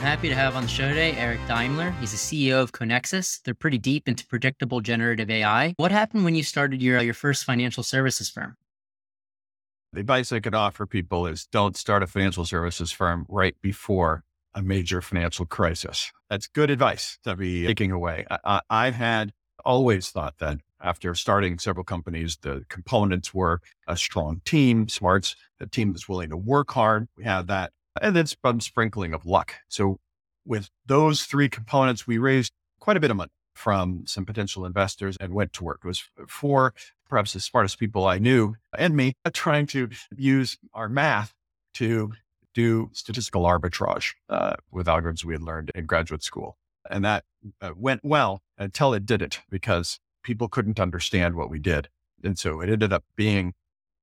I'm 0.00 0.06
happy 0.06 0.30
to 0.30 0.34
have 0.34 0.56
on 0.56 0.62
the 0.62 0.68
show 0.68 0.88
today 0.88 1.12
Eric 1.12 1.40
Daimler. 1.46 1.90
He's 2.00 2.12
the 2.12 2.16
CEO 2.16 2.62
of 2.62 2.72
Conexus. 2.72 3.42
They're 3.42 3.52
pretty 3.52 3.76
deep 3.76 4.08
into 4.08 4.26
predictable 4.26 4.80
generative 4.80 5.28
AI. 5.28 5.74
What 5.76 5.92
happened 5.92 6.24
when 6.24 6.34
you 6.34 6.42
started 6.42 6.80
your, 6.80 7.02
your 7.02 7.12
first 7.12 7.44
financial 7.44 7.82
services 7.82 8.30
firm? 8.30 8.56
The 9.92 10.00
advice 10.00 10.32
I 10.32 10.40
could 10.40 10.54
offer 10.54 10.86
people 10.86 11.26
is 11.26 11.44
don't 11.44 11.76
start 11.76 12.02
a 12.02 12.06
financial 12.06 12.46
services 12.46 12.90
firm 12.90 13.26
right 13.28 13.54
before 13.60 14.24
a 14.54 14.62
major 14.62 15.02
financial 15.02 15.44
crisis. 15.44 16.10
That's 16.30 16.46
good 16.46 16.70
advice 16.70 17.18
to 17.24 17.36
be 17.36 17.66
taking 17.66 17.92
away. 17.92 18.24
I, 18.30 18.62
I, 18.70 18.90
had 18.92 19.34
always 19.66 20.08
thought 20.08 20.38
that 20.38 20.60
after 20.80 21.14
starting 21.14 21.58
several 21.58 21.84
companies, 21.84 22.38
the 22.40 22.64
components 22.70 23.34
were 23.34 23.60
a 23.86 23.98
strong 23.98 24.40
team, 24.46 24.88
smarts, 24.88 25.36
a 25.60 25.66
team 25.66 25.92
that's 25.92 26.08
willing 26.08 26.30
to 26.30 26.38
work 26.38 26.70
hard. 26.70 27.06
We 27.18 27.24
had 27.24 27.48
that. 27.48 27.72
And 28.00 28.14
then 28.14 28.26
some 28.26 28.60
sprinkling 28.60 29.14
of 29.14 29.26
luck. 29.26 29.54
So 29.68 29.98
with 30.44 30.70
those 30.86 31.24
three 31.24 31.48
components, 31.48 32.06
we 32.06 32.18
raised 32.18 32.52
quite 32.80 32.96
a 32.96 33.00
bit 33.00 33.10
of 33.10 33.16
money 33.16 33.30
from 33.54 34.04
some 34.06 34.24
potential 34.24 34.64
investors 34.64 35.16
and 35.20 35.34
went 35.34 35.52
to 35.54 35.64
work. 35.64 35.80
It 35.84 35.88
was 35.88 36.02
for 36.28 36.72
perhaps 37.08 37.32
the 37.32 37.40
smartest 37.40 37.78
people 37.78 38.06
I 38.06 38.18
knew 38.18 38.54
and 38.78 38.96
me 38.96 39.14
trying 39.32 39.66
to 39.68 39.88
use 40.16 40.56
our 40.72 40.88
math 40.88 41.34
to 41.74 42.12
do 42.54 42.90
statistical 42.92 43.42
arbitrage 43.42 44.14
uh, 44.28 44.54
with 44.70 44.86
algorithms 44.86 45.24
we 45.24 45.34
had 45.34 45.42
learned 45.42 45.70
in 45.74 45.86
graduate 45.86 46.22
school. 46.22 46.56
And 46.90 47.04
that 47.04 47.24
uh, 47.60 47.72
went 47.76 48.00
well 48.04 48.40
until 48.58 48.94
it 48.94 49.06
didn't 49.06 49.40
because 49.50 50.00
people 50.22 50.48
couldn't 50.48 50.80
understand 50.80 51.34
what 51.34 51.50
we 51.50 51.58
did. 51.58 51.88
And 52.22 52.38
so 52.38 52.60
it 52.60 52.70
ended 52.70 52.92
up 52.92 53.04
being, 53.16 53.54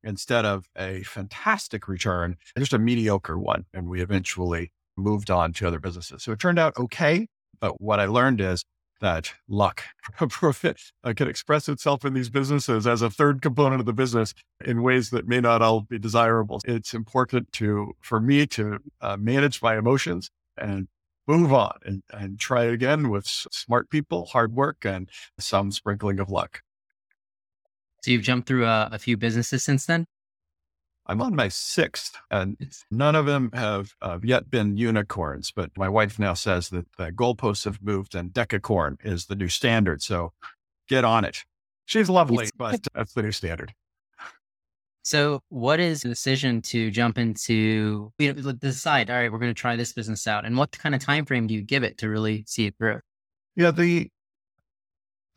instead 0.03 0.45
of 0.45 0.69
a 0.77 1.03
fantastic 1.03 1.87
return, 1.87 2.37
just 2.57 2.73
a 2.73 2.79
mediocre 2.79 3.37
one. 3.37 3.65
And 3.73 3.87
we 3.87 4.01
eventually 4.01 4.71
moved 4.95 5.29
on 5.29 5.53
to 5.53 5.67
other 5.67 5.79
businesses. 5.79 6.23
So 6.23 6.31
it 6.31 6.39
turned 6.39 6.59
out 6.59 6.77
okay. 6.77 7.27
But 7.59 7.81
what 7.81 7.99
I 7.99 8.05
learned 8.05 8.41
is 8.41 8.63
that 8.99 9.33
luck 9.47 9.83
uh, 10.19 11.13
can 11.15 11.27
express 11.27 11.69
itself 11.69 12.03
in 12.03 12.13
these 12.13 12.29
businesses 12.29 12.87
as 12.87 13.01
a 13.01 13.09
third 13.09 13.41
component 13.41 13.79
of 13.79 13.85
the 13.85 13.93
business 13.93 14.33
in 14.63 14.81
ways 14.81 15.11
that 15.11 15.27
may 15.27 15.39
not 15.39 15.61
all 15.61 15.81
be 15.81 15.99
desirable. 15.99 16.61
It's 16.65 16.93
important 16.93 17.51
to, 17.53 17.93
for 18.01 18.19
me 18.19 18.47
to 18.47 18.79
uh, 19.01 19.17
manage 19.17 19.61
my 19.61 19.77
emotions 19.77 20.29
and 20.57 20.87
move 21.27 21.53
on 21.53 21.77
and, 21.85 22.03
and 22.11 22.39
try 22.39 22.63
again 22.63 23.09
with 23.09 23.25
smart 23.27 23.89
people, 23.89 24.25
hard 24.25 24.53
work, 24.55 24.85
and 24.85 25.09
some 25.39 25.71
sprinkling 25.71 26.19
of 26.19 26.29
luck. 26.29 26.61
So 28.03 28.11
you've 28.11 28.23
jumped 28.23 28.47
through 28.47 28.65
a, 28.65 28.89
a 28.91 28.99
few 28.99 29.17
businesses 29.17 29.63
since 29.63 29.85
then? 29.85 30.05
I'm 31.09 31.21
on 31.21 31.35
my 31.35 31.47
sixth, 31.47 32.17
and 32.29 32.57
none 32.91 33.15
of 33.15 33.25
them 33.25 33.49
have 33.53 33.93
uh, 34.01 34.19
yet 34.21 34.51
been 34.51 34.75
unicorns. 34.75 35.51
But 35.51 35.71
my 35.77 35.87
wife 35.87 36.19
now 36.19 36.33
says 36.33 36.69
that 36.69 36.85
the 36.97 37.11
goalposts 37.11 37.63
have 37.63 37.81
moved 37.81 38.13
and 38.13 38.33
decacorn 38.33 38.97
is 39.03 39.27
the 39.27 39.35
new 39.35 39.47
standard. 39.47 40.01
So 40.01 40.33
get 40.89 41.05
on 41.05 41.23
it. 41.23 41.45
She's 41.85 42.09
lovely, 42.09 42.49
but 42.57 42.85
that's 42.93 43.13
the 43.13 43.23
new 43.23 43.31
standard. 43.31 43.73
So, 45.03 45.39
what 45.47 45.79
is 45.79 46.01
the 46.01 46.09
decision 46.09 46.61
to 46.63 46.91
jump 46.91 47.17
into 47.17 48.11
you 48.19 48.33
know, 48.33 48.51
decide? 48.51 49.09
All 49.09 49.15
right, 49.15 49.31
we're 49.31 49.39
going 49.39 49.53
to 49.55 49.59
try 49.59 49.77
this 49.77 49.93
business 49.93 50.27
out, 50.27 50.43
and 50.45 50.57
what 50.57 50.77
kind 50.77 50.93
of 50.93 50.99
time 50.99 51.25
frame 51.25 51.47
do 51.47 51.53
you 51.53 51.61
give 51.61 51.83
it 51.83 51.97
to 51.99 52.09
really 52.09 52.43
see 52.45 52.65
it 52.65 52.75
through? 52.77 52.99
Yeah, 53.55 53.71
the 53.71 54.09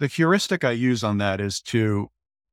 the 0.00 0.08
heuristic 0.08 0.64
I 0.64 0.72
use 0.72 1.05
on 1.05 1.19
that 1.19 1.41
is 1.41 1.61
to 1.62 2.11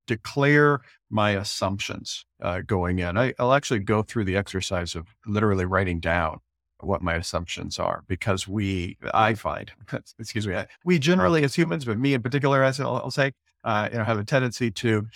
declare 0.08 0.82
my 1.10 1.32
assumptions 1.32 2.26
uh, 2.42 2.62
going 2.66 3.00
in. 3.00 3.18
I, 3.18 3.34
will 3.40 3.54
actually 3.54 3.80
go 3.80 4.02
through 4.02 4.26
the 4.26 4.36
exercise 4.36 4.96
of 4.96 5.08
literally 5.26 5.66
writing 5.66 6.00
down 6.00 6.40
what 6.80 7.02
my 7.02 7.16
assumptions 7.16 7.80
are 7.80 8.04
because 8.08 8.48
we, 8.48 8.98
I 9.14 9.34
find, 9.34 9.72
excuse 10.20 10.48
me, 10.48 10.64
we 10.86 11.00
generally 11.00 11.44
as 11.44 11.56
humans, 11.56 11.86
but 11.86 11.98
me 11.98 12.14
in 12.14 12.22
particular, 12.22 12.64
as 12.64 12.80
I'll, 12.80 12.98
I'll 12.98 13.12
say, 13.12 13.34
uh, 13.64 13.90
you 13.92 13.98
know, 13.98 14.04
have 14.04 14.20
a 14.20 14.24
tendency 14.24 14.70
to 14.72 15.08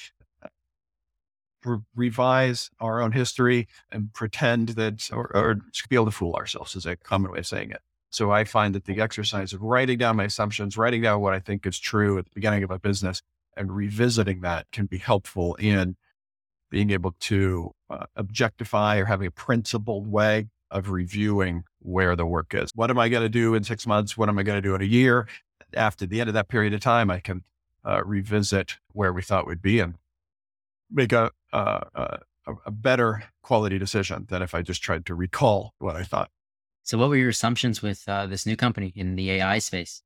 uh, 0.44 0.48
re- 1.64 1.80
revise 1.96 2.70
our 2.80 3.02
own 3.02 3.12
history 3.12 3.68
and 3.92 4.14
pretend 4.14 4.70
that, 4.70 5.10
or, 5.12 5.36
or 5.36 5.56
be 5.90 5.96
able 5.96 6.06
to 6.06 6.12
fool 6.12 6.34
ourselves 6.34 6.76
is 6.76 6.86
a 6.86 6.96
common 6.96 7.32
way 7.32 7.40
of 7.40 7.48
saying 7.48 7.72
it. 7.72 7.82
So 8.10 8.32
I 8.32 8.44
find 8.44 8.76
that 8.76 8.86
the 8.86 9.00
exercise 9.00 9.54
of 9.54 9.62
writing 9.62 9.98
down 9.98 10.18
my 10.18 10.26
assumptions, 10.26 10.78
writing 10.78 11.02
down 11.02 11.22
what 11.22 11.34
I 11.34 11.40
think 11.40 11.66
is 11.66 11.80
true 11.80 12.18
at 12.18 12.26
the 12.26 12.32
beginning 12.34 12.64
of 12.64 12.72
a 12.72 12.80
business 12.80 13.22
and 13.58 13.76
revisiting 13.76 14.42
that 14.42 14.68
can 14.72 14.86
be 14.86 14.98
helpful 14.98 15.56
in 15.56 15.96
being 16.70 16.90
able 16.92 17.14
to 17.20 17.72
uh, 17.90 18.06
objectify 18.16 18.98
or 18.98 19.06
having 19.06 19.28
a 19.28 19.32
principled 19.32 20.08
way 20.08 20.48
of 20.72 20.90
reviewing 20.90 21.64
where 21.80 22.16
the 22.16 22.26
work 22.26 22.54
is. 22.54 22.72
What 22.74 22.90
am 22.90 22.98
I 22.98 23.10
going 23.10 23.24
to 23.24 23.30
do 23.30 23.54
in 23.54 23.64
six 23.64 23.86
months? 23.86 24.18
What 24.18 24.30
am 24.30 24.40
I 24.40 24.44
going 24.44 24.58
to 24.58 24.68
do 24.68 24.74
in 24.74 24.82
a 24.82 24.86
year? 24.86 25.28
After 25.74 26.06
the 26.06 26.22
end 26.22 26.30
of 26.30 26.34
that 26.34 26.48
period 26.48 26.74
of 26.74 26.80
time, 26.80 27.12
I 27.12 27.20
can 27.20 27.44
uh, 27.86 28.02
revisit 28.06 28.78
where 28.94 29.12
we 29.12 29.22
thought 29.22 29.48
we'd 29.48 29.62
be 29.62 29.80
and 29.80 29.96
make 30.90 31.12
a, 31.12 31.32
uh, 31.52 31.82
a, 31.94 32.54
a 32.66 32.72
better 32.72 33.24
quality 33.42 33.78
decision 33.78 34.26
than 34.30 34.42
if 34.42 34.56
I 34.56 34.62
just 34.62 34.82
tried 34.82 35.06
to 35.08 35.16
recall 35.16 35.74
what 35.80 35.96
I 35.96 36.04
thought. 36.04 36.30
So, 36.84 36.98
what 36.98 37.10
were 37.10 37.16
your 37.16 37.30
assumptions 37.30 37.82
with 37.82 38.04
uh, 38.08 38.26
this 38.28 38.46
new 38.46 38.56
company 38.56 38.92
in 38.96 39.16
the 39.16 39.32
AI 39.32 39.60
space? 39.60 40.04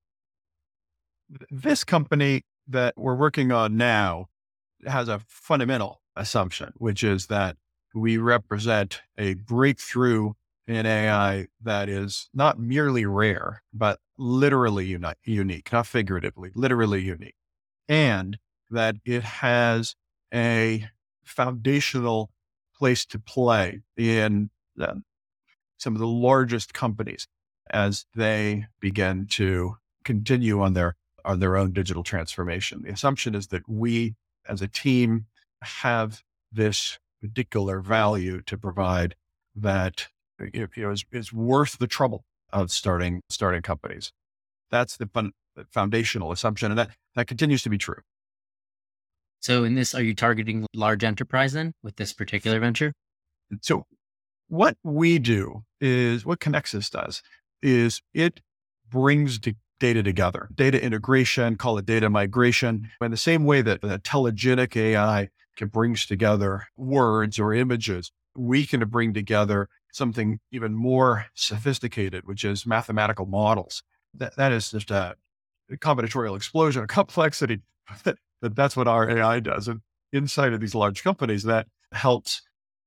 This 1.50 1.84
company 1.84 2.44
that 2.68 2.94
we're 2.98 3.16
working 3.16 3.52
on 3.52 3.78
now 3.78 4.28
has 4.86 5.08
a 5.08 5.22
fundamental 5.28 6.02
assumption, 6.16 6.74
which 6.78 7.04
is 7.04 7.28
that 7.28 7.58
we 7.94 8.18
represent 8.18 9.02
a 9.18 9.36
breakthrough 9.36 10.34
in 10.68 10.86
AI 10.86 11.48
that 11.62 11.90
is 11.90 12.30
not 12.34 12.60
merely 12.60 13.06
rare, 13.06 13.64
but 13.74 14.00
literally 14.18 14.88
uni- 14.88 15.14
unique, 15.24 15.72
not 15.72 15.88
figuratively, 15.88 16.52
literally 16.56 17.02
unique. 17.02 17.36
And 17.88 18.38
that 18.72 18.96
it 19.06 19.24
has 19.24 19.96
a 20.34 20.90
foundational 21.24 22.32
place 22.78 23.06
to 23.06 23.20
play 23.20 23.82
in 23.96 24.50
the, 24.76 25.02
some 25.78 25.94
of 25.94 26.00
the 26.00 26.08
largest 26.08 26.74
companies 26.74 27.28
as 27.70 28.06
they 28.16 28.66
begin 28.80 29.28
to 29.28 29.78
continue 30.04 30.62
on 30.62 30.74
their 30.74 30.96
on 31.26 31.40
their 31.40 31.58
own 31.58 31.72
digital 31.72 32.04
transformation. 32.04 32.84
The 32.84 32.92
assumption 32.92 33.36
is 33.36 33.48
that 33.48 33.68
we 33.68 34.16
as 34.48 34.62
a 34.62 34.68
team 34.68 35.26
have 35.62 36.22
this 36.52 37.00
particular 37.22 37.80
value 37.82 38.42
to 38.44 38.58
provide 38.58 39.16
that 39.56 40.08
you 40.54 40.68
know, 40.78 40.92
is, 40.92 41.06
is 41.12 41.34
worth 41.34 41.78
the 41.80 41.88
trouble 41.88 42.24
of 42.54 42.72
starting 42.72 43.22
starting 43.30 43.62
companies. 43.62 44.12
That's 44.70 44.98
the, 44.98 45.08
fun, 45.08 45.32
foundational 45.72 46.32
assumption, 46.32 46.72
and 46.72 46.78
that 46.78 46.90
that 47.16 47.28
continues 47.28 47.64
to 47.64 47.70
be 47.70 47.78
true. 47.78 48.02
So, 49.40 49.64
in 49.64 49.76
this, 49.76 49.94
are 49.94 50.04
you 50.04 50.16
targeting 50.16 50.66
large 50.74 51.04
enterprise 51.04 51.54
then 51.54 51.74
with 51.84 51.96
this 51.96 52.14
particular 52.14 52.60
venture? 52.60 52.94
So, 53.62 53.86
what 54.48 54.78
we 54.84 55.20
do 55.20 55.64
is 55.80 56.26
what 56.26 56.40
Conexus 56.40 56.90
does 56.90 57.22
is 57.62 58.02
it 58.14 58.42
brings 58.90 59.40
to 59.40 59.56
data 59.80 60.02
together, 60.04 60.50
data 60.54 60.82
integration, 60.82 61.56
call 61.56 61.78
it 61.78 61.86
data 61.86 62.10
migration. 62.10 62.90
In 63.02 63.12
the 63.12 63.18
same 63.18 63.44
way 63.46 63.62
that 63.62 63.82
the 63.82 64.00
telegenic 64.00 64.76
AI 64.76 65.30
can 65.58 65.68
brings 65.68 66.06
together 66.06 66.68
words 66.78 67.40
or 67.40 67.54
images, 67.54 68.12
we 68.36 68.66
can 68.66 68.88
bring 68.88 69.14
together 69.14 69.70
something 69.94 70.40
even 70.52 70.74
more 70.74 71.28
sophisticated, 71.34 72.26
which 72.26 72.44
is 72.44 72.66
mathematical 72.66 73.26
models. 73.26 73.84
That, 74.14 74.36
that 74.36 74.52
is 74.52 74.72
just 74.72 74.92
a 74.92 75.16
combinatorial 75.72 76.36
explosion 76.36 76.84
of 76.84 76.90
complexity. 76.90 77.62
that, 78.04 78.18
that's 78.42 78.76
what 78.76 78.88
our 78.88 79.10
AI 79.10 79.40
does. 79.40 79.68
And 79.68 79.82
inside 80.12 80.54
of 80.54 80.60
these 80.60 80.76
large 80.76 81.04
companies, 81.04 81.44
that 81.44 81.68
helps 81.92 82.42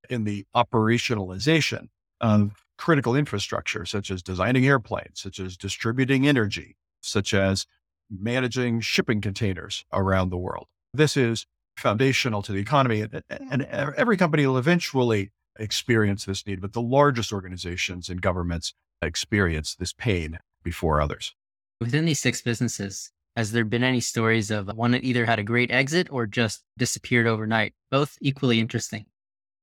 in 0.09 0.23
the 0.23 0.45
operationalization 0.55 1.87
of 2.21 2.51
critical 2.79 3.13
infrastructure, 3.13 3.85
such 3.85 4.09
as 4.09 4.23
designing 4.23 4.65
airplanes, 4.65 5.19
such 5.19 5.37
as 5.39 5.57
distributing 5.57 6.25
energy, 6.25 6.77
such 7.01 7.33
as 7.33 7.67
managing 8.09 8.79
shipping 8.79 9.19
containers 9.19 9.83
around 9.91 10.29
the 10.29 10.37
world. 10.37 10.65
This 10.93 11.17
is 11.17 11.45
foundational 11.75 12.41
to 12.41 12.53
the 12.53 12.59
economy, 12.59 13.01
and, 13.01 13.21
and 13.29 13.63
every 13.63 14.15
company 14.15 14.47
will 14.47 14.57
eventually 14.57 15.29
experience 15.59 16.23
this 16.23 16.47
need, 16.47 16.61
but 16.61 16.71
the 16.71 16.81
largest 16.81 17.33
organizations 17.33 18.07
and 18.07 18.21
governments 18.21 18.73
experience 19.01 19.75
this 19.75 19.91
pain 19.91 20.39
before 20.63 21.01
others. 21.01 21.35
Within 21.81 22.05
these 22.05 22.21
six 22.21 22.41
businesses, 22.41 23.11
has 23.35 23.51
there 23.51 23.65
been 23.65 23.83
any 23.83 23.99
stories 23.99 24.51
of 24.51 24.67
one 24.69 24.91
that 24.91 25.03
either 25.03 25.25
had 25.25 25.37
a 25.37 25.43
great 25.43 25.69
exit 25.69 26.07
or 26.11 26.25
just 26.25 26.63
disappeared 26.77 27.27
overnight? 27.27 27.73
Both 27.91 28.17
equally 28.21 28.61
interesting. 28.61 29.05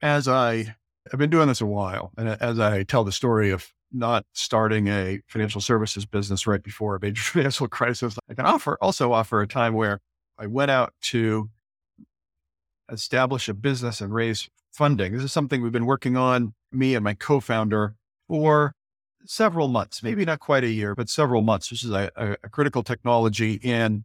As 0.03 0.29
I 0.29 0.77
have 1.11 1.19
been 1.19 1.31
doing 1.31 1.49
this 1.49 1.61
a 1.61 1.67
while, 1.67 2.13
and 2.17 2.29
as 2.29 2.59
I 2.59 2.83
tell 2.83 3.05
the 3.05 3.13
story 3.13 3.51
of 3.51 3.73
not 3.93 4.25
starting 4.33 4.89
a 4.89 5.21
financial 5.29 5.61
services 5.61 6.05
business 6.05 6.47
right 6.47 6.63
before 6.63 6.97
a 6.97 7.01
major 7.01 7.23
financial 7.33 7.69
crisis. 7.69 8.19
I 8.29 8.35
can 8.35 8.47
offer 8.47 8.77
also 8.81 9.13
offer 9.13 9.41
a 9.41 9.47
time 9.47 9.75
where 9.75 10.01
I 10.39 10.47
went 10.47 10.71
out 10.71 10.93
to 11.03 11.51
establish 12.91 13.49
a 13.49 13.55
business 13.55 14.01
and 14.01 14.13
raise 14.13 14.49
funding. 14.73 15.13
This 15.13 15.25
is 15.25 15.33
something 15.33 15.63
we've 15.63 15.73
been 15.73 15.87
working 15.87 16.17
on, 16.17 16.55
me 16.71 16.95
and 16.95 17.03
my 17.03 17.15
co-founder, 17.15 17.95
for 18.29 18.73
several 19.25 19.69
months, 19.69 20.03
maybe 20.03 20.25
not 20.25 20.41
quite 20.41 20.65
a 20.65 20.69
year, 20.69 20.95
but 20.95 21.09
several 21.09 21.43
months. 21.43 21.71
This 21.71 21.83
is 21.83 21.91
a, 21.91 22.11
a, 22.17 22.33
a 22.45 22.49
critical 22.49 22.83
technology 22.83 23.55
in 23.55 24.05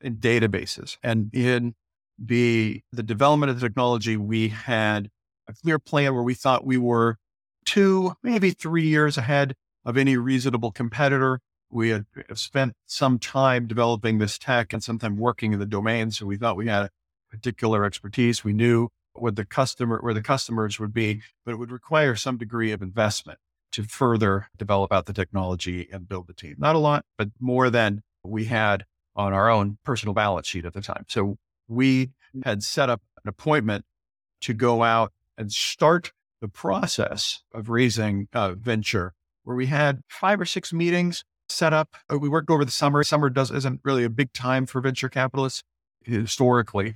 in 0.00 0.16
databases 0.16 0.98
and 1.02 1.34
in 1.34 1.74
the 2.18 2.82
the 2.92 3.02
development 3.02 3.50
of 3.50 3.60
the 3.60 3.66
technology. 3.66 4.16
We 4.16 4.48
had 4.48 5.10
a 5.48 5.52
clear 5.52 5.78
plan 5.78 6.14
where 6.14 6.22
we 6.22 6.34
thought 6.34 6.64
we 6.64 6.78
were 6.78 7.16
two, 7.64 8.14
maybe 8.22 8.50
three 8.50 8.86
years 8.86 9.16
ahead 9.18 9.54
of 9.84 9.96
any 9.96 10.16
reasonable 10.16 10.72
competitor. 10.72 11.40
We 11.70 11.90
had 11.90 12.06
spent 12.34 12.74
some 12.86 13.18
time 13.18 13.66
developing 13.66 14.18
this 14.18 14.38
tech 14.38 14.72
and 14.72 14.82
some 14.82 14.98
time 14.98 15.16
working 15.16 15.52
in 15.52 15.58
the 15.58 15.66
domain. 15.66 16.10
So 16.10 16.26
we 16.26 16.36
thought 16.36 16.56
we 16.56 16.68
had 16.68 16.84
a 16.84 16.90
particular 17.30 17.84
expertise. 17.84 18.44
We 18.44 18.52
knew 18.52 18.88
what 19.14 19.36
the 19.36 19.44
customer, 19.44 19.98
where 20.00 20.14
the 20.14 20.22
customers 20.22 20.78
would 20.78 20.92
be, 20.92 21.22
but 21.44 21.52
it 21.52 21.56
would 21.56 21.72
require 21.72 22.14
some 22.16 22.36
degree 22.36 22.72
of 22.72 22.82
investment 22.82 23.38
to 23.72 23.82
further 23.82 24.48
develop 24.56 24.92
out 24.92 25.06
the 25.06 25.12
technology 25.12 25.88
and 25.92 26.08
build 26.08 26.28
the 26.28 26.34
team. 26.34 26.54
Not 26.58 26.76
a 26.76 26.78
lot, 26.78 27.04
but 27.18 27.28
more 27.40 27.70
than 27.70 28.02
we 28.22 28.44
had 28.44 28.84
on 29.16 29.32
our 29.32 29.50
own 29.50 29.78
personal 29.84 30.14
balance 30.14 30.46
sheet 30.46 30.64
at 30.64 30.74
the 30.74 30.80
time. 30.80 31.04
So 31.08 31.38
we 31.68 32.10
had 32.44 32.62
set 32.62 32.88
up 32.88 33.02
an 33.24 33.28
appointment 33.28 33.84
to 34.42 34.54
go 34.54 34.82
out 34.82 35.12
and 35.36 35.52
start 35.52 36.12
the 36.40 36.48
process 36.48 37.42
of 37.52 37.68
raising 37.68 38.28
a 38.32 38.54
venture 38.54 39.14
where 39.44 39.56
we 39.56 39.66
had 39.66 40.00
five 40.08 40.40
or 40.40 40.44
six 40.44 40.72
meetings 40.72 41.24
set 41.48 41.72
up. 41.72 41.96
Uh, 42.12 42.18
we 42.18 42.28
worked 42.28 42.50
over 42.50 42.64
the 42.64 42.70
summer. 42.70 43.04
Summer 43.04 43.30
does 43.30 43.50
isn't 43.50 43.80
really 43.84 44.04
a 44.04 44.10
big 44.10 44.32
time 44.32 44.66
for 44.66 44.80
venture 44.80 45.08
capitalists 45.08 45.62
historically. 46.02 46.94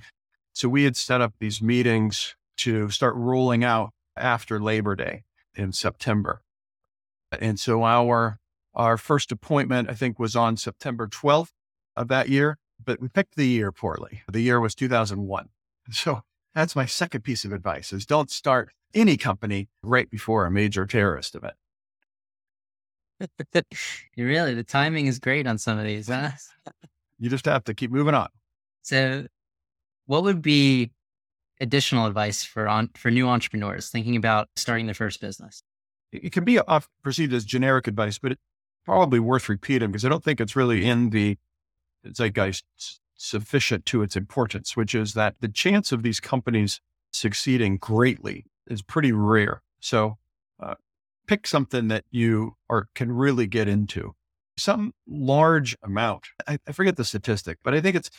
So 0.53 0.67
we 0.69 0.83
had 0.83 0.97
set 0.97 1.21
up 1.21 1.33
these 1.39 1.61
meetings 1.61 2.35
to 2.57 2.89
start 2.89 3.15
rolling 3.15 3.63
out 3.63 3.91
after 4.17 4.59
Labor 4.59 4.95
Day 4.95 5.23
in 5.55 5.71
September. 5.71 6.41
And 7.39 7.59
so 7.59 7.83
our 7.83 8.39
our 8.75 8.97
first 8.97 9.31
appointment, 9.31 9.89
I 9.89 9.93
think, 9.93 10.19
was 10.19 10.35
on 10.35 10.57
September 10.57 11.07
12th 11.07 11.51
of 11.95 12.07
that 12.07 12.29
year, 12.29 12.57
but 12.83 13.01
we 13.01 13.09
picked 13.09 13.35
the 13.35 13.47
year 13.47 13.71
poorly. 13.71 14.21
The 14.31 14.41
year 14.41 14.59
was 14.59 14.75
2001. 14.75 15.49
So 15.91 16.21
that's 16.53 16.75
my 16.75 16.85
second 16.85 17.21
piece 17.21 17.45
of 17.45 17.51
advice 17.51 17.93
is 17.93 18.05
don't 18.05 18.31
start 18.31 18.71
any 18.93 19.17
company 19.17 19.69
right 19.83 20.09
before 20.09 20.45
a 20.45 20.51
major 20.51 20.85
terrorist 20.85 21.35
event. 21.35 21.55
really, 24.17 24.53
the 24.53 24.63
timing 24.63 25.07
is 25.07 25.19
great 25.19 25.45
on 25.45 25.57
some 25.57 25.77
of 25.77 25.85
these, 25.85 26.07
huh? 26.07 26.31
you 27.19 27.29
just 27.29 27.45
have 27.45 27.63
to 27.65 27.73
keep 27.73 27.91
moving 27.91 28.13
on. 28.13 28.29
So, 28.81 29.27
what 30.05 30.23
would 30.23 30.41
be 30.41 30.91
additional 31.59 32.05
advice 32.05 32.43
for 32.43 32.67
on, 32.67 32.89
for 32.95 33.11
new 33.11 33.27
entrepreneurs 33.27 33.89
thinking 33.89 34.15
about 34.15 34.47
starting 34.55 34.85
their 34.85 34.95
first 34.95 35.21
business? 35.21 35.61
It 36.11 36.31
can 36.31 36.43
be 36.43 36.59
off, 36.59 36.87
perceived 37.03 37.33
as 37.33 37.45
generic 37.45 37.87
advice, 37.87 38.17
but 38.17 38.31
it's 38.31 38.41
probably 38.85 39.19
worth 39.19 39.49
repeating 39.49 39.91
because 39.91 40.05
I 40.05 40.09
don't 40.09 40.23
think 40.23 40.41
it's 40.41 40.55
really 40.55 40.85
in 40.85 41.11
the 41.11 41.37
zeitgeist 42.07 42.63
sufficient 43.19 43.85
to 43.85 44.01
its 44.01 44.15
importance, 44.15 44.77
which 44.77 44.95
is 44.95 45.13
that 45.13 45.35
the 45.41 45.49
chance 45.49 45.91
of 45.91 46.03
these 46.03 46.19
companies 46.19 46.79
succeeding 47.11 47.77
greatly 47.77 48.45
is 48.67 48.81
pretty 48.81 49.11
rare. 49.11 49.61
So 49.79 50.17
uh, 50.59 50.75
pick 51.27 51.45
something 51.45 51.89
that 51.89 52.05
you 52.09 52.55
are 52.69 52.87
can 52.95 53.11
really 53.11 53.45
get 53.45 53.67
into. 53.67 54.15
Some 54.57 54.93
large 55.07 55.75
amount. 55.83 56.27
I, 56.47 56.59
I 56.67 56.71
forget 56.71 56.95
the 56.95 57.05
statistic, 57.05 57.57
but 57.63 57.73
I 57.73 57.81
think 57.81 57.95
it's 57.95 58.09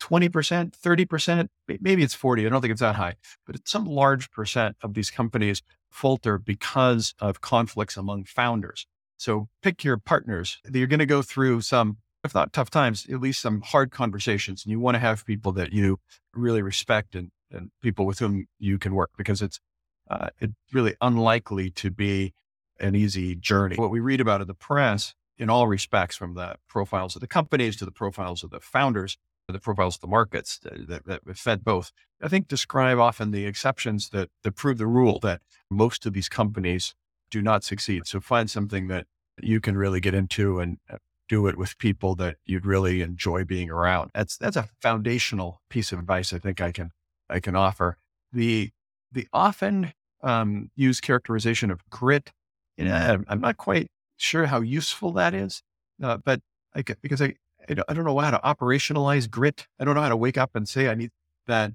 20%, 0.00 0.30
30%, 0.30 1.48
maybe 1.80 2.02
it's 2.02 2.14
40. 2.14 2.46
I 2.46 2.48
don't 2.48 2.60
think 2.60 2.72
it's 2.72 2.80
that 2.80 2.96
high, 2.96 3.16
but 3.46 3.54
it's 3.54 3.70
some 3.70 3.84
large 3.84 4.30
percent 4.30 4.76
of 4.82 4.94
these 4.94 5.10
companies 5.10 5.62
falter 5.90 6.38
because 6.38 7.14
of 7.18 7.40
conflicts 7.40 7.96
among 7.96 8.24
founders. 8.24 8.86
So 9.16 9.48
pick 9.62 9.84
your 9.84 9.98
partners. 9.98 10.58
You're 10.72 10.86
going 10.86 11.00
to 11.00 11.06
go 11.06 11.20
through 11.20 11.60
some 11.62 11.98
if 12.24 12.34
not 12.34 12.52
tough 12.52 12.70
times, 12.70 13.06
at 13.10 13.20
least 13.20 13.40
some 13.40 13.62
hard 13.62 13.90
conversations. 13.90 14.64
And 14.64 14.70
you 14.70 14.80
want 14.80 14.94
to 14.94 15.00
have 15.00 15.24
people 15.24 15.52
that 15.52 15.72
you 15.72 15.98
really 16.34 16.62
respect 16.62 17.14
and, 17.14 17.30
and 17.50 17.70
people 17.82 18.06
with 18.06 18.18
whom 18.18 18.46
you 18.58 18.78
can 18.78 18.94
work 18.94 19.10
because 19.16 19.42
it's 19.42 19.60
uh, 20.10 20.28
it's 20.40 20.54
really 20.72 20.96
unlikely 21.00 21.70
to 21.70 21.90
be 21.90 22.34
an 22.80 22.96
easy 22.96 23.36
journey. 23.36 23.76
What 23.76 23.90
we 23.90 24.00
read 24.00 24.20
about 24.20 24.40
in 24.40 24.48
the 24.48 24.54
press, 24.54 25.14
in 25.38 25.48
all 25.48 25.68
respects, 25.68 26.16
from 26.16 26.34
the 26.34 26.56
profiles 26.68 27.14
of 27.14 27.20
the 27.20 27.28
companies 27.28 27.76
to 27.76 27.84
the 27.84 27.92
profiles 27.92 28.42
of 28.42 28.50
the 28.50 28.58
founders, 28.58 29.16
to 29.46 29.52
the 29.52 29.60
profiles 29.60 29.96
of 29.96 30.00
the 30.00 30.06
markets 30.08 30.58
that, 30.58 30.88
that, 30.88 31.06
that 31.06 31.38
fed 31.38 31.64
both, 31.64 31.92
I 32.20 32.28
think 32.28 32.48
describe 32.48 32.98
often 32.98 33.30
the 33.30 33.46
exceptions 33.46 34.10
that, 34.10 34.30
that 34.42 34.56
prove 34.56 34.78
the 34.78 34.86
rule 34.86 35.20
that 35.20 35.42
most 35.70 36.06
of 36.06 36.12
these 36.12 36.28
companies 36.28 36.94
do 37.30 37.40
not 37.40 37.62
succeed. 37.62 38.06
So 38.06 38.20
find 38.20 38.50
something 38.50 38.88
that 38.88 39.06
you 39.40 39.60
can 39.60 39.76
really 39.76 40.00
get 40.00 40.14
into 40.14 40.58
and 40.58 40.78
uh, 40.90 40.96
do 41.30 41.46
it 41.46 41.56
with 41.56 41.78
people 41.78 42.16
that 42.16 42.36
you'd 42.44 42.66
really 42.66 43.02
enjoy 43.02 43.44
being 43.44 43.70
around. 43.70 44.10
That's 44.12 44.36
that's 44.36 44.56
a 44.56 44.68
foundational 44.82 45.62
piece 45.70 45.92
of 45.92 46.00
advice 46.00 46.32
I 46.32 46.38
think 46.38 46.60
I 46.60 46.72
can 46.72 46.90
I 47.30 47.38
can 47.38 47.54
offer. 47.54 47.98
The 48.32 48.70
the 49.12 49.28
often 49.32 49.92
um, 50.24 50.70
used 50.74 51.02
characterization 51.02 51.70
of 51.70 51.88
grit, 51.88 52.32
you 52.76 52.84
know, 52.84 53.22
I'm 53.28 53.40
not 53.40 53.56
quite 53.56 53.86
sure 54.16 54.46
how 54.46 54.60
useful 54.60 55.12
that 55.12 55.32
is, 55.32 55.62
uh, 56.02 56.16
but 56.16 56.40
I, 56.74 56.82
because 57.00 57.22
I 57.22 57.36
I 57.68 57.94
don't 57.94 58.04
know 58.04 58.18
how 58.18 58.32
to 58.32 58.40
operationalize 58.40 59.30
grit. 59.30 59.68
I 59.78 59.84
don't 59.84 59.94
know 59.94 60.02
how 60.02 60.08
to 60.08 60.16
wake 60.16 60.36
up 60.36 60.56
and 60.56 60.68
say 60.68 60.88
I 60.88 60.96
need 60.96 61.10
that. 61.46 61.72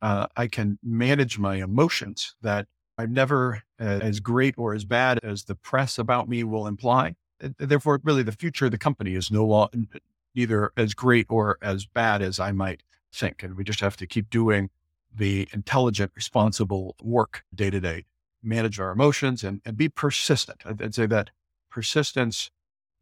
Uh, 0.00 0.26
I 0.34 0.46
can 0.46 0.78
manage 0.82 1.38
my 1.38 1.56
emotions. 1.56 2.34
That 2.40 2.66
I'm 2.96 3.12
never 3.12 3.62
uh, 3.78 4.00
as 4.00 4.20
great 4.20 4.54
or 4.56 4.72
as 4.72 4.86
bad 4.86 5.20
as 5.22 5.44
the 5.44 5.54
press 5.54 5.98
about 5.98 6.30
me 6.30 6.44
will 6.44 6.66
imply 6.66 7.16
therefore, 7.40 8.00
really, 8.02 8.22
the 8.22 8.32
future 8.32 8.66
of 8.66 8.70
the 8.70 8.78
company 8.78 9.14
is 9.14 9.30
no 9.30 9.44
longer 9.44 9.86
either 10.34 10.72
as 10.76 10.94
great 10.94 11.26
or 11.28 11.58
as 11.60 11.86
bad 11.86 12.22
as 12.22 12.38
I 12.38 12.52
might 12.52 12.82
think. 13.12 13.42
And 13.42 13.56
we 13.56 13.64
just 13.64 13.80
have 13.80 13.96
to 13.96 14.06
keep 14.06 14.30
doing 14.30 14.70
the 15.14 15.48
intelligent, 15.52 16.12
responsible 16.14 16.94
work 17.02 17.44
day 17.54 17.70
to 17.70 17.80
day, 17.80 18.04
manage 18.42 18.78
our 18.78 18.92
emotions 18.92 19.42
and, 19.42 19.60
and 19.64 19.76
be 19.76 19.88
persistent. 19.88 20.62
I'd, 20.64 20.80
I'd 20.80 20.94
say 20.94 21.06
that 21.06 21.30
persistence 21.70 22.50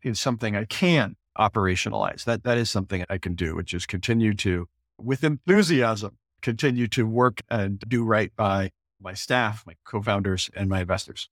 is 0.02 0.18
something 0.18 0.56
I 0.56 0.64
can 0.64 1.16
operationalize. 1.38 2.24
That 2.24 2.44
that 2.44 2.58
is 2.58 2.70
something 2.70 3.04
I 3.08 3.18
can 3.18 3.34
do, 3.34 3.54
which 3.54 3.74
is 3.74 3.86
continue 3.86 4.34
to, 4.34 4.68
with 4.98 5.22
enthusiasm, 5.22 6.16
continue 6.40 6.88
to 6.88 7.06
work 7.06 7.42
and 7.50 7.78
do 7.80 8.04
right 8.04 8.34
by 8.34 8.70
my 9.00 9.14
staff, 9.14 9.64
my 9.66 9.74
co-founders, 9.84 10.50
and 10.56 10.68
my 10.68 10.80
investors. 10.80 11.28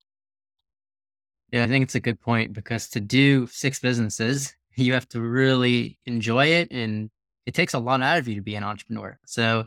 Yeah, 1.52 1.64
I 1.64 1.68
think 1.68 1.84
it's 1.84 1.94
a 1.94 2.00
good 2.00 2.20
point 2.20 2.52
because 2.52 2.88
to 2.90 3.00
do 3.00 3.46
six 3.46 3.78
businesses, 3.78 4.54
you 4.76 4.92
have 4.92 5.08
to 5.10 5.20
really 5.20 5.98
enjoy 6.06 6.46
it 6.46 6.68
and 6.70 7.10
it 7.46 7.54
takes 7.54 7.74
a 7.74 7.78
lot 7.78 8.02
out 8.02 8.18
of 8.18 8.28
you 8.28 8.34
to 8.36 8.42
be 8.42 8.56
an 8.56 8.64
entrepreneur. 8.64 9.18
So 9.24 9.64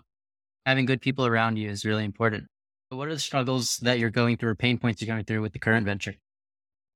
having 0.65 0.85
good 0.85 1.01
people 1.01 1.25
around 1.25 1.57
you 1.57 1.69
is 1.69 1.85
really 1.85 2.03
important. 2.03 2.45
But 2.89 2.97
what 2.97 3.07
are 3.07 3.13
the 3.13 3.19
struggles 3.19 3.77
that 3.77 3.99
you're 3.99 4.09
going 4.09 4.37
through 4.37 4.49
or 4.49 4.55
pain 4.55 4.77
points 4.77 5.01
you're 5.01 5.13
going 5.13 5.25
through 5.25 5.41
with 5.41 5.53
the 5.53 5.59
current 5.59 5.85
venture? 5.85 6.15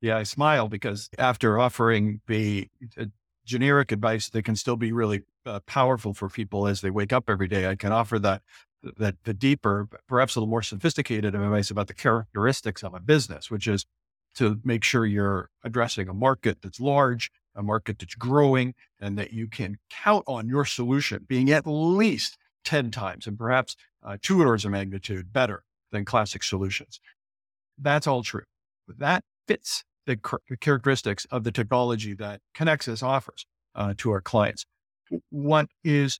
Yeah, 0.01 0.17
I 0.17 0.23
smile 0.23 0.67
because 0.67 1.09
after 1.17 1.57
offering 1.57 2.19
the 2.27 2.67
uh, 2.99 3.05
generic 3.45 3.91
advice 3.91 4.29
that 4.29 4.43
can 4.43 4.55
still 4.55 4.75
be 4.75 4.91
really 4.91 5.21
uh, 5.45 5.61
powerful 5.65 6.13
for 6.13 6.29
people 6.29 6.67
as 6.67 6.81
they 6.81 6.89
wake 6.89 7.13
up 7.13 7.29
every 7.29 7.47
day, 7.47 7.67
I 7.67 7.75
can 7.75 7.91
offer 7.91 8.19
that 8.19 8.41
that 8.97 9.15
the 9.23 9.33
deeper, 9.33 9.87
perhaps 10.09 10.35
a 10.35 10.39
little 10.39 10.49
more 10.49 10.61
sophisticated 10.61 11.35
advice 11.35 11.71
about 11.71 11.87
the 11.87 11.93
characteristics 11.93 12.83
of 12.83 12.93
a 12.93 12.99
business, 12.99 13.49
which 13.49 13.65
is 13.65 13.85
to 14.35 14.59
make 14.63 14.83
sure 14.83 15.05
you're 15.05 15.49
addressing 15.63 16.09
a 16.09 16.13
market 16.13 16.59
that's 16.61 16.79
large, 16.79 17.31
a 17.55 17.63
market 17.63 17.99
that's 17.99 18.15
growing, 18.15 18.73
and 18.99 19.17
that 19.17 19.33
you 19.33 19.47
can 19.47 19.77
count 19.89 20.23
on 20.27 20.47
your 20.47 20.65
solution 20.65 21.25
being 21.27 21.51
at 21.51 21.67
least 21.67 22.37
10 22.65 22.91
times 22.91 23.27
and 23.27 23.37
perhaps 23.37 23.75
uh, 24.03 24.17
two 24.21 24.41
orders 24.41 24.65
of 24.65 24.71
magnitude 24.71 25.31
better 25.31 25.63
than 25.91 26.05
classic 26.05 26.43
solutions. 26.43 26.99
That's 27.77 28.07
all 28.07 28.23
true. 28.23 28.43
That 28.87 29.23
fits 29.47 29.83
the, 30.05 30.19
the 30.49 30.57
characteristics 30.57 31.25
of 31.31 31.43
the 31.43 31.51
technology 31.51 32.13
that 32.15 32.41
Conexus 32.55 33.03
offers 33.03 33.45
uh, 33.75 33.93
to 33.97 34.11
our 34.11 34.21
clients. 34.21 34.65
What 35.29 35.67
is 35.83 36.19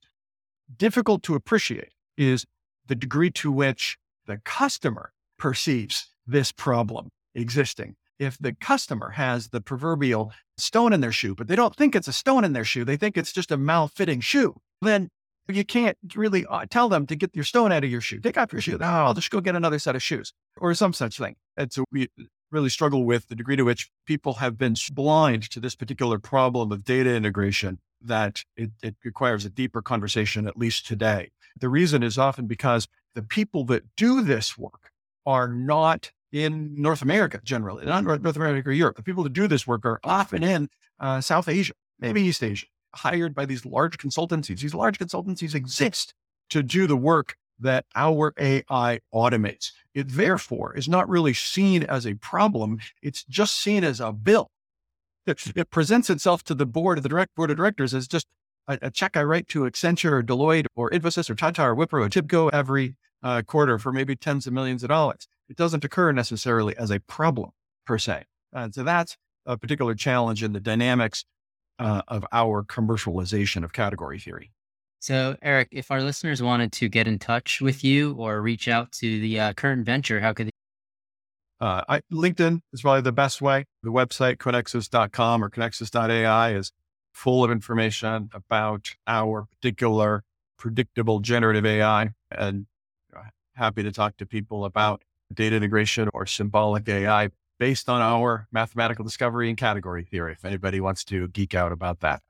difficult 0.76 1.22
to 1.24 1.34
appreciate 1.34 1.92
is 2.16 2.46
the 2.86 2.94
degree 2.94 3.30
to 3.30 3.50
which 3.50 3.98
the 4.26 4.38
customer 4.44 5.12
perceives 5.38 6.08
this 6.26 6.52
problem 6.52 7.10
existing 7.34 7.96
if 8.18 8.38
the 8.38 8.52
customer 8.54 9.10
has 9.10 9.48
the 9.48 9.60
proverbial 9.60 10.32
stone 10.56 10.92
in 10.92 11.00
their 11.00 11.12
shoe, 11.12 11.34
but 11.34 11.48
they 11.48 11.56
don't 11.56 11.74
think 11.74 11.94
it's 11.94 12.08
a 12.08 12.12
stone 12.12 12.44
in 12.44 12.52
their 12.52 12.64
shoe, 12.64 12.84
they 12.84 12.96
think 12.96 13.16
it's 13.16 13.32
just 13.32 13.50
a 13.50 13.56
malfitting 13.56 14.20
shoe, 14.20 14.54
then 14.82 15.08
you 15.48 15.64
can't 15.64 15.98
really 16.14 16.46
uh, 16.46 16.64
tell 16.70 16.88
them 16.88 17.06
to 17.06 17.16
get 17.16 17.34
your 17.34 17.44
stone 17.44 17.72
out 17.72 17.84
of 17.84 17.90
your 17.90 18.00
shoe. 18.00 18.20
Take 18.20 18.38
off 18.38 18.52
your 18.52 18.62
shoe. 18.62 18.78
Oh, 18.80 18.84
I'll 18.84 19.14
just 19.14 19.30
go 19.30 19.40
get 19.40 19.56
another 19.56 19.78
set 19.78 19.94
of 19.94 20.02
shoes 20.02 20.32
or 20.56 20.72
some 20.74 20.92
such 20.92 21.18
thing. 21.18 21.36
And 21.56 21.72
so 21.72 21.84
we 21.92 22.08
really 22.50 22.70
struggle 22.70 23.04
with 23.04 23.28
the 23.28 23.34
degree 23.34 23.56
to 23.56 23.64
which 23.64 23.90
people 24.06 24.34
have 24.34 24.56
been 24.56 24.74
blind 24.92 25.50
to 25.50 25.60
this 25.60 25.74
particular 25.74 26.18
problem 26.18 26.72
of 26.72 26.84
data 26.84 27.14
integration 27.14 27.78
that 28.00 28.44
it, 28.56 28.70
it 28.82 28.94
requires 29.04 29.44
a 29.44 29.50
deeper 29.50 29.82
conversation, 29.82 30.46
at 30.46 30.56
least 30.56 30.86
today. 30.86 31.30
The 31.58 31.68
reason 31.68 32.02
is 32.02 32.18
often 32.18 32.46
because 32.46 32.86
the 33.14 33.22
people 33.22 33.64
that 33.66 33.84
do 33.96 34.22
this 34.22 34.56
work 34.56 34.90
are 35.26 35.48
not 35.48 36.12
in 36.34 36.74
North 36.76 37.00
America 37.00 37.40
generally, 37.44 37.86
not 37.86 38.02
North 38.02 38.34
America 38.34 38.68
or 38.68 38.72
Europe. 38.72 38.96
The 38.96 39.04
people 39.04 39.22
who 39.22 39.28
do 39.28 39.46
this 39.46 39.68
work 39.68 39.86
are 39.86 40.00
often 40.02 40.42
in 40.42 40.68
uh, 40.98 41.20
South 41.20 41.48
Asia, 41.48 41.74
maybe 42.00 42.22
East 42.22 42.42
Asia, 42.42 42.66
hired 42.92 43.36
by 43.36 43.46
these 43.46 43.64
large 43.64 43.98
consultancies. 43.98 44.58
These 44.58 44.74
large 44.74 44.98
consultancies 44.98 45.54
exist 45.54 46.12
to 46.50 46.64
do 46.64 46.88
the 46.88 46.96
work 46.96 47.36
that 47.60 47.86
our 47.94 48.34
AI 48.36 48.98
automates. 49.14 49.70
It 49.94 50.08
therefore 50.08 50.76
is 50.76 50.88
not 50.88 51.08
really 51.08 51.34
seen 51.34 51.84
as 51.84 52.04
a 52.04 52.14
problem. 52.14 52.80
It's 53.00 53.22
just 53.22 53.56
seen 53.56 53.84
as 53.84 54.00
a 54.00 54.12
bill. 54.12 54.50
It, 55.26 55.40
it 55.54 55.70
presents 55.70 56.10
itself 56.10 56.42
to 56.44 56.54
the 56.54 56.66
board, 56.66 57.00
the 57.00 57.08
direct 57.08 57.36
board 57.36 57.52
of 57.52 57.56
directors 57.56 57.94
as 57.94 58.08
just 58.08 58.26
a, 58.66 58.76
a, 58.82 58.90
check 58.90 59.16
I 59.16 59.22
write 59.22 59.46
to 59.48 59.60
Accenture 59.60 60.10
or 60.10 60.22
Deloitte 60.22 60.66
or 60.74 60.90
Infosys 60.90 61.30
or 61.30 61.36
Tata 61.36 61.62
or 61.62 61.76
Wipro 61.76 62.04
or 62.04 62.08
TIBCO 62.08 62.50
every 62.52 62.96
uh, 63.22 63.42
quarter 63.42 63.78
for 63.78 63.92
maybe 63.92 64.16
tens 64.16 64.48
of 64.48 64.52
millions 64.52 64.82
of 64.82 64.88
dollars. 64.88 65.28
It 65.48 65.56
doesn't 65.56 65.84
occur 65.84 66.12
necessarily 66.12 66.76
as 66.76 66.90
a 66.90 67.00
problem 67.00 67.50
per 67.86 67.98
se. 67.98 68.24
And 68.52 68.74
so 68.74 68.82
that's 68.82 69.16
a 69.46 69.58
particular 69.58 69.94
challenge 69.94 70.42
in 70.42 70.52
the 70.52 70.60
dynamics 70.60 71.24
uh, 71.78 72.02
of 72.08 72.24
our 72.32 72.62
commercialization 72.62 73.64
of 73.64 73.72
category 73.72 74.18
theory. 74.18 74.52
So, 75.00 75.36
Eric, 75.42 75.68
if 75.70 75.90
our 75.90 76.00
listeners 76.00 76.42
wanted 76.42 76.72
to 76.72 76.88
get 76.88 77.06
in 77.06 77.18
touch 77.18 77.60
with 77.60 77.84
you 77.84 78.14
or 78.14 78.40
reach 78.40 78.68
out 78.68 78.90
to 78.92 79.20
the 79.20 79.38
uh, 79.38 79.52
current 79.52 79.84
venture, 79.84 80.20
how 80.20 80.32
could 80.32 80.46
they? 80.46 80.50
Uh, 81.60 81.82
I, 81.88 82.00
LinkedIn 82.10 82.60
is 82.72 82.82
probably 82.82 83.02
the 83.02 83.12
best 83.12 83.42
way. 83.42 83.66
The 83.82 83.90
website, 83.90 84.36
conexus.com 84.36 85.44
or 85.44 85.50
conexus.ai, 85.50 86.54
is 86.54 86.72
full 87.12 87.44
of 87.44 87.50
information 87.50 88.30
about 88.32 88.94
our 89.06 89.44
particular 89.44 90.24
predictable 90.58 91.20
generative 91.20 91.66
AI. 91.66 92.10
And 92.30 92.66
uh, 93.14 93.24
happy 93.56 93.82
to 93.82 93.92
talk 93.92 94.16
to 94.16 94.26
people 94.26 94.64
about 94.64 95.02
data 95.34 95.56
integration 95.56 96.08
or 96.14 96.26
symbolic 96.26 96.88
AI 96.88 97.30
based 97.58 97.88
on 97.88 98.00
our 98.00 98.48
mathematical 98.52 99.04
discovery 99.04 99.48
and 99.48 99.56
category 99.56 100.04
theory. 100.04 100.32
If 100.32 100.44
anybody 100.44 100.80
wants 100.80 101.04
to 101.06 101.28
geek 101.28 101.54
out 101.54 101.72
about 101.72 102.00
that. 102.00 102.20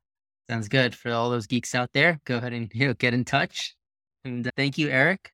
Sounds 0.51 0.69
good. 0.69 0.95
For 0.95 1.11
all 1.11 1.31
those 1.31 1.47
geeks 1.47 1.75
out 1.75 1.91
there, 1.95 2.21
go 2.25 2.37
ahead 2.37 2.53
and 2.53 2.71
you 2.75 2.89
know, 2.89 2.95
get 2.95 3.15
in 3.15 3.25
touch. 3.25 3.75
And 4.25 4.47
uh, 4.47 4.51
thank 4.57 4.79
you, 4.79 4.89
Eric, 4.89 5.33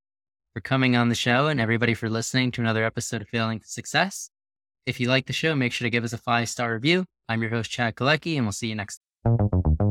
for 0.54 0.60
coming 0.60 0.96
on 0.96 1.08
the 1.08 1.14
show 1.14 1.48
and 1.48 1.60
everybody 1.60 1.94
for 1.94 2.08
listening 2.08 2.50
to 2.52 2.60
another 2.60 2.84
episode 2.84 3.22
of 3.22 3.28
Failing 3.28 3.60
to 3.60 3.66
Success. 3.66 4.30
If 4.86 4.98
you 5.00 5.08
like 5.08 5.26
the 5.26 5.32
show, 5.32 5.54
make 5.54 5.72
sure 5.72 5.86
to 5.86 5.90
give 5.90 6.04
us 6.04 6.12
a 6.12 6.18
five 6.18 6.48
star 6.48 6.72
review. 6.72 7.04
I'm 7.28 7.42
your 7.42 7.50
host, 7.50 7.70
Chad 7.70 7.94
Kalecki, 7.94 8.36
and 8.36 8.44
we'll 8.44 8.52
see 8.52 8.68
you 8.68 8.74
next 8.74 9.00
time. 9.24 9.89